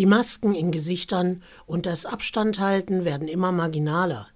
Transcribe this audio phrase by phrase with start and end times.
[0.00, 4.28] Die Masken in Gesichtern und das Abstandhalten werden immer marginaler.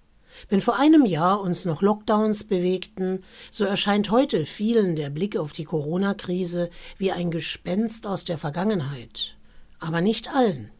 [0.51, 5.53] Wenn vor einem Jahr uns noch Lockdowns bewegten, so erscheint heute vielen der Blick auf
[5.53, 9.39] die Corona-Krise wie ein Gespenst aus der Vergangenheit.
[9.79, 10.71] Aber nicht allen.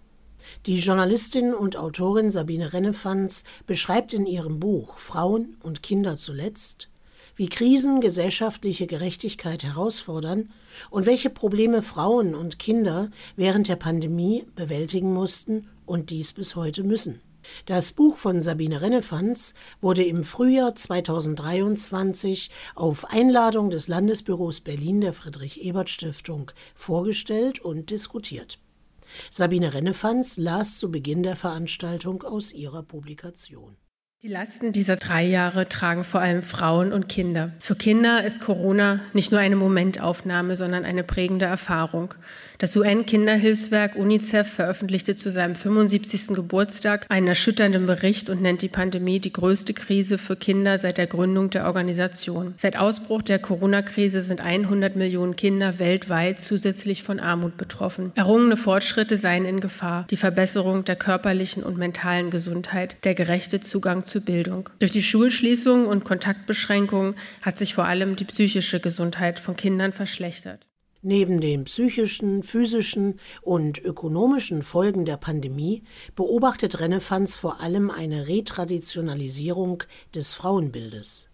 [0.67, 6.91] Die Journalistin und Autorin Sabine Rennefanz beschreibt in ihrem Buch Frauen und Kinder zuletzt,
[7.37, 10.51] wie Krisen gesellschaftliche Gerechtigkeit herausfordern
[10.91, 16.83] und welche Probleme Frauen und Kinder während der Pandemie bewältigen mussten und dies bis heute
[16.83, 17.21] müssen.
[17.67, 25.13] Das Buch von Sabine Rennefanz wurde im Frühjahr 2023 auf Einladung des Landesbüros Berlin der
[25.13, 28.59] Friedrich-Ebert-Stiftung vorgestellt und diskutiert.
[29.31, 33.77] Sabine Rennefanz las zu Beginn der Veranstaltung aus ihrer Publikation.
[34.25, 37.53] Die Lasten dieser drei Jahre tragen vor allem Frauen und Kinder.
[37.61, 42.15] Für Kinder ist Corona nicht nur eine Momentaufnahme, sondern eine prägende Erfahrung.
[42.57, 46.29] Das UN-Kinderhilfswerk UNICEF veröffentlichte zu seinem 75.
[46.29, 51.07] Geburtstag einen erschütternden Bericht und nennt die Pandemie die größte Krise für Kinder seit der
[51.07, 52.55] Gründung der Organisation.
[52.57, 58.13] Seit Ausbruch der Corona-Krise sind 100 Millionen Kinder weltweit zusätzlich von Armut betroffen.
[58.15, 60.07] Errungene Fortschritte seien in Gefahr.
[60.09, 64.71] Die Verbesserung der körperlichen und mentalen Gesundheit, der gerechte Zugang zu Bildung.
[64.79, 70.67] Durch die Schulschließungen und Kontaktbeschränkungen hat sich vor allem die psychische Gesundheit von Kindern verschlechtert.
[71.07, 75.83] Neben den psychischen, physischen und ökonomischen Folgen der Pandemie
[76.17, 79.83] beobachtet Renefanz vor allem eine Retraditionalisierung
[80.15, 81.29] des Frauenbildes.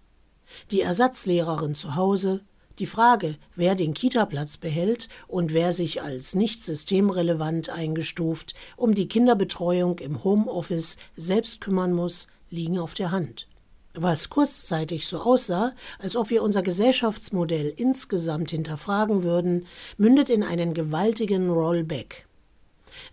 [0.72, 2.40] Die Ersatzlehrerin zu Hause,
[2.80, 9.06] die Frage, wer den Kitaplatz behält und wer sich als nicht systemrelevant eingestuft um die
[9.06, 13.46] Kinderbetreuung im Homeoffice selbst kümmern muss, liegen auf der Hand
[13.94, 20.74] was kurzzeitig so aussah, als ob wir unser Gesellschaftsmodell insgesamt hinterfragen würden, mündet in einen
[20.74, 22.26] gewaltigen Rollback.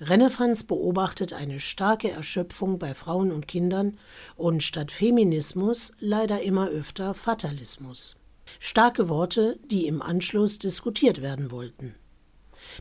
[0.02, 3.97] Renefanz beobachtet eine starke Erschöpfung bei Frauen und Kindern
[4.35, 8.17] und statt Feminismus leider immer öfter Fatalismus.
[8.59, 11.95] Starke Worte, die im Anschluss diskutiert werden wollten.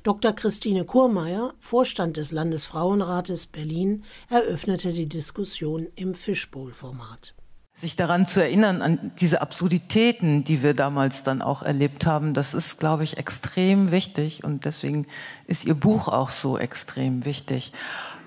[0.03, 0.33] Dr.
[0.33, 7.35] Christine Kurmeier, Vorstand des Landesfrauenrates Berlin, eröffnete die Diskussion im Fishbowl-Format
[7.79, 12.55] sich daran zu erinnern, an diese Absurditäten, die wir damals dann auch erlebt haben, das
[12.55, 15.07] ist, glaube ich, extrem wichtig und deswegen
[15.47, 17.73] ist Ihr Buch auch so extrem wichtig.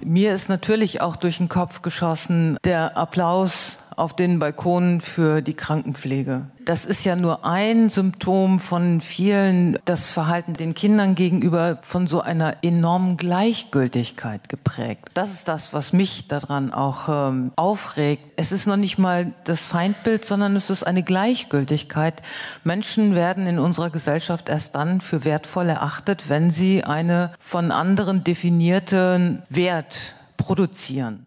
[0.01, 5.55] Mir ist natürlich auch durch den Kopf geschossen der Applaus auf den Balkonen für die
[5.55, 6.47] Krankenpflege.
[6.69, 12.21] Das ist ja nur ein Symptom von vielen, das Verhalten den Kindern gegenüber von so
[12.21, 15.09] einer enormen Gleichgültigkeit geprägt.
[15.15, 18.21] Das ist das, was mich daran auch ähm, aufregt.
[18.35, 22.21] Es ist noch nicht mal das Feindbild, sondern es ist eine Gleichgültigkeit.
[22.63, 28.23] Menschen werden in unserer Gesellschaft erst dann für wertvoll erachtet, wenn sie eine von anderen
[28.23, 31.25] definierten Wert produzieren.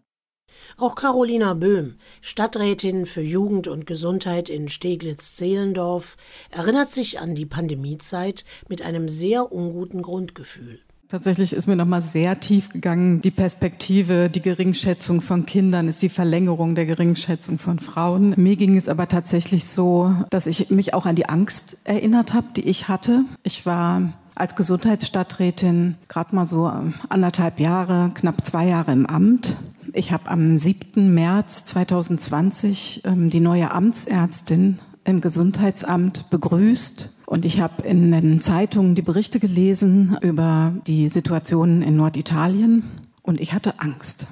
[0.77, 6.17] Auch Carolina Böhm, Stadträtin für Jugend und Gesundheit in Steglitz-Zehlendorf,
[6.51, 10.81] erinnert sich an die Pandemiezeit mit einem sehr unguten Grundgefühl.
[11.13, 13.21] Tatsächlich ist mir noch mal sehr tief gegangen.
[13.21, 18.33] Die Perspektive, die Geringschätzung von Kindern ist die Verlängerung der Geringschätzung von Frauen.
[18.39, 22.47] Mir ging es aber tatsächlich so, dass ich mich auch an die Angst erinnert habe,
[22.57, 23.27] die ich hatte.
[23.43, 26.73] Ich war als Gesundheitsstadträtin gerade mal so
[27.11, 29.59] anderthalb Jahre, knapp zwei Jahre im Amt
[29.93, 31.13] ich habe am 7.
[31.13, 37.11] März 2020 ähm, die neue Amtsärztin im Gesundheitsamt begrüßt.
[37.27, 42.85] Und ich habe in den Zeitungen die Berichte gelesen über die Situation in Norditalien.
[43.23, 44.27] Und ich hatte Angst.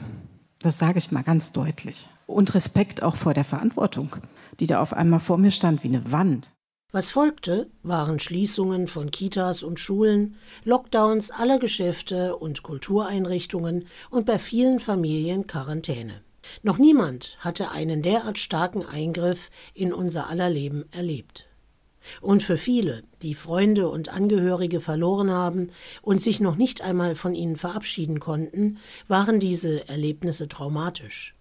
[0.61, 2.11] Das sage ich mal ganz deutlich.
[2.27, 4.17] Und Respekt auch vor der Verantwortung,
[4.61, 6.53] die da auf einmal vor mir stand wie eine Wand.
[6.93, 14.41] Was folgte, waren Schließungen von Kitas und Schulen, Lockdowns aller Geschäfte und Kultureinrichtungen und bei
[14.41, 16.23] vielen Familien Quarantäne.
[16.65, 21.47] Noch niemand hatte einen derart starken Eingriff in unser aller Leben erlebt.
[22.21, 25.71] Und für viele, die Freunde und Angehörige verloren haben
[26.03, 31.37] und sich noch nicht einmal von ihnen verabschieden konnten, waren diese Erlebnisse traumatisch.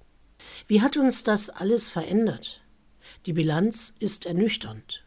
[0.68, 2.62] Wie hat uns das alles verändert?
[3.25, 5.04] Die Bilanz ist ernüchternd.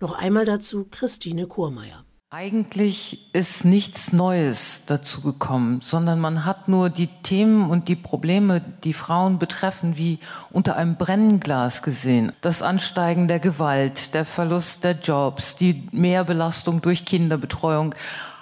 [0.00, 2.04] Noch einmal dazu Christine Kurmeier.
[2.34, 8.62] Eigentlich ist nichts Neues dazu gekommen, sondern man hat nur die Themen und die Probleme,
[8.84, 10.18] die Frauen betreffen, wie
[10.50, 12.32] unter einem Brennglas gesehen.
[12.40, 17.94] Das Ansteigen der Gewalt, der Verlust der Jobs, die Mehrbelastung durch Kinderbetreuung,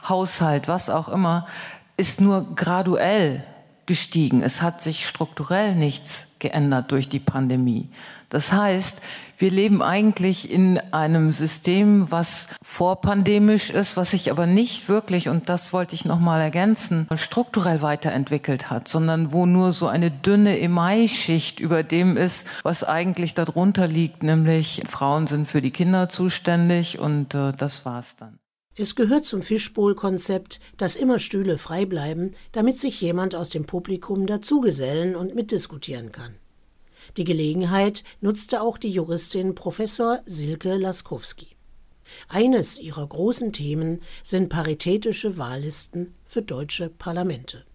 [0.08, 1.48] Haushalt, was auch immer,
[1.96, 3.44] ist nur graduell
[3.90, 4.40] gestiegen.
[4.40, 7.88] Es hat sich strukturell nichts geändert durch die Pandemie.
[8.28, 8.98] Das heißt,
[9.36, 15.48] wir leben eigentlich in einem System, was vorpandemisch ist, was sich aber nicht wirklich, und
[15.48, 21.58] das wollte ich nochmal ergänzen, strukturell weiterentwickelt hat, sondern wo nur so eine dünne Emailschicht
[21.58, 27.34] über dem ist, was eigentlich darunter liegt, nämlich Frauen sind für die Kinder zuständig und
[27.34, 28.39] äh, das war's dann.
[28.80, 34.26] Es gehört zum Fischbowl-Konzept, dass immer Stühle frei bleiben, damit sich jemand aus dem Publikum
[34.26, 36.36] dazugesellen und mitdiskutieren kann.
[37.18, 41.48] Die Gelegenheit nutzte auch die Juristin Professor Silke Laskowski.
[42.26, 47.66] Eines ihrer großen Themen sind paritätische Wahllisten für deutsche Parlamente.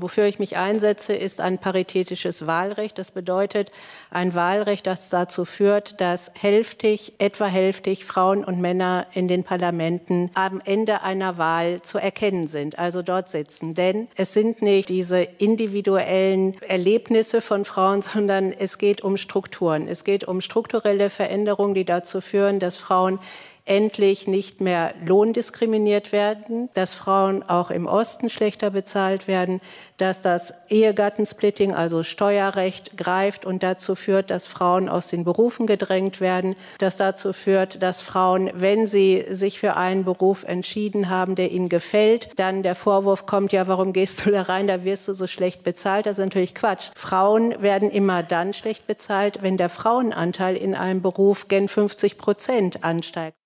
[0.00, 2.98] Wofür ich mich einsetze, ist ein paritätisches Wahlrecht.
[2.98, 3.70] Das bedeutet
[4.10, 10.32] ein Wahlrecht, das dazu führt, dass hälftig, etwa hälftig Frauen und Männer in den Parlamenten
[10.34, 13.76] am Ende einer Wahl zu erkennen sind, also dort sitzen.
[13.76, 19.86] Denn es sind nicht diese individuellen Erlebnisse von Frauen, sondern es geht um Strukturen.
[19.86, 23.20] Es geht um strukturelle Veränderungen, die dazu führen, dass Frauen
[23.66, 29.60] endlich nicht mehr lohndiskriminiert werden, dass Frauen auch im Osten schlechter bezahlt werden,
[29.96, 36.20] dass das Ehegattensplitting, also Steuerrecht, greift und dazu führt, dass Frauen aus den Berufen gedrängt
[36.20, 41.50] werden, dass dazu führt, dass Frauen, wenn sie sich für einen Beruf entschieden haben, der
[41.50, 45.14] ihnen gefällt, dann der Vorwurf kommt, ja, warum gehst du da rein, da wirst du
[45.14, 46.04] so schlecht bezahlt.
[46.04, 46.90] Das ist natürlich Quatsch.
[46.94, 52.84] Frauen werden immer dann schlecht bezahlt, wenn der Frauenanteil in einem Beruf gen 50 Prozent
[52.84, 53.43] ansteigt.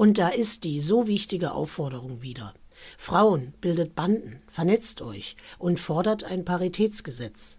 [0.00, 2.54] Und da ist die so wichtige Aufforderung wieder.
[2.96, 7.58] Frauen, bildet Banden, vernetzt euch und fordert ein Paritätsgesetz.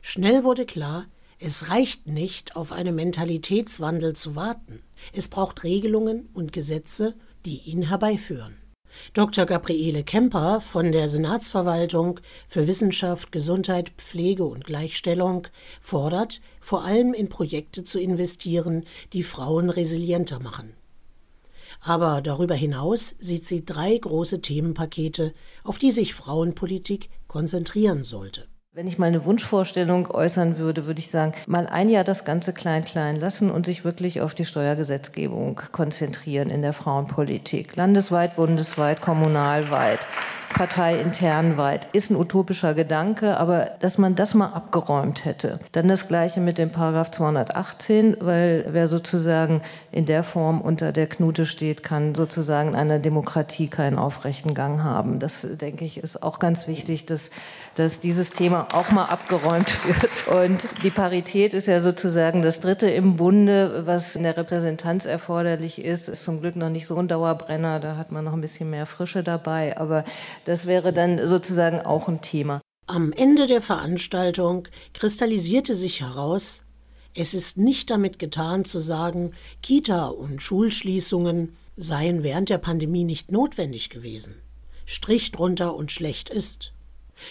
[0.00, 1.06] Schnell wurde klar,
[1.40, 4.84] es reicht nicht, auf einen Mentalitätswandel zu warten.
[5.12, 8.56] Es braucht Regelungen und Gesetze, die ihn herbeiführen.
[9.12, 9.44] Dr.
[9.44, 15.48] Gabriele Kemper von der Senatsverwaltung für Wissenschaft, Gesundheit, Pflege und Gleichstellung
[15.80, 20.77] fordert, vor allem in Projekte zu investieren, die Frauen resilienter machen.
[21.80, 25.32] Aber darüber hinaus sieht sie drei große Themenpakete,
[25.64, 28.48] auf die sich Frauenpolitik konzentrieren sollte.
[28.78, 32.52] Wenn ich mal eine Wunschvorstellung äußern würde, würde ich sagen, mal ein Jahr das Ganze
[32.52, 37.74] klein, klein lassen und sich wirklich auf die Steuergesetzgebung konzentrieren in der Frauenpolitik.
[37.74, 40.06] Landesweit, bundesweit, kommunalweit
[40.48, 41.88] parteiintern weit.
[41.92, 45.60] Ist ein utopischer Gedanke, aber dass man das mal abgeräumt hätte.
[45.72, 49.62] Dann das Gleiche mit dem Paragraph 218, weil wer sozusagen
[49.92, 54.82] in der Form unter der Knute steht, kann sozusagen in einer Demokratie keinen aufrechten Gang
[54.82, 55.18] haben.
[55.18, 57.30] Das, denke ich, ist auch ganz wichtig, dass,
[57.74, 60.26] dass dieses Thema auch mal abgeräumt wird.
[60.28, 65.84] Und die Parität ist ja sozusagen das Dritte im Bunde, was in der Repräsentanz erforderlich
[65.84, 66.08] ist.
[66.08, 68.86] Ist zum Glück noch nicht so ein Dauerbrenner, da hat man noch ein bisschen mehr
[68.86, 69.76] Frische dabei.
[69.78, 70.04] Aber
[70.44, 72.60] das wäre dann sozusagen auch ein Thema.
[72.86, 76.64] Am Ende der Veranstaltung kristallisierte sich heraus,
[77.14, 79.32] es ist nicht damit getan zu sagen,
[79.62, 84.36] Kita und Schulschließungen seien während der Pandemie nicht notwendig gewesen.
[84.86, 86.72] Strich drunter und schlecht ist.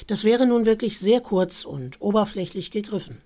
[0.08, 3.22] Das wäre nun wirklich sehr kurz und oberflächlich gegriffen.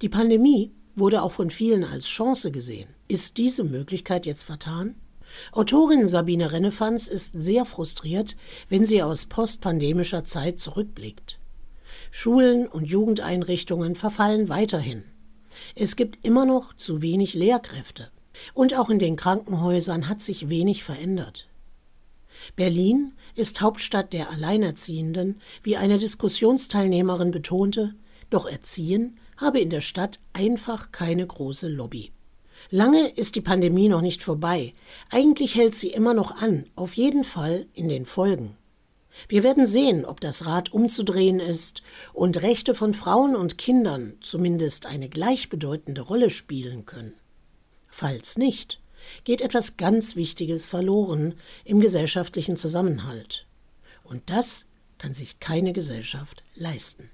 [0.00, 2.88] Die Pandemie wurde auch von vielen als Chance gesehen.
[3.08, 4.96] Ist diese Möglichkeit jetzt vertan?
[5.52, 8.36] Autorin Sabine Rennefanz ist sehr frustriert,
[8.68, 11.38] wenn sie aus postpandemischer Zeit zurückblickt.
[12.10, 15.04] Schulen und Jugendeinrichtungen verfallen weiterhin.
[15.74, 18.10] Es gibt immer noch zu wenig Lehrkräfte.
[18.54, 21.48] Und auch in den Krankenhäusern hat sich wenig verändert.
[22.56, 27.94] Berlin ist Hauptstadt der Alleinerziehenden, wie eine Diskussionsteilnehmerin betonte,
[28.30, 32.12] doch Erziehen habe in der Stadt einfach keine große Lobby.
[32.68, 34.74] Lange ist die Pandemie noch nicht vorbei.
[35.10, 38.56] Eigentlich hält sie immer noch an, auf jeden Fall in den Folgen.
[39.28, 44.86] Wir werden sehen, ob das Rad umzudrehen ist und Rechte von Frauen und Kindern zumindest
[44.86, 47.14] eine gleichbedeutende Rolle spielen können.
[47.88, 48.80] Falls nicht,
[49.24, 53.46] geht etwas ganz Wichtiges verloren im gesellschaftlichen Zusammenhalt.
[54.04, 54.66] Und das
[54.98, 57.10] kann sich keine Gesellschaft leisten.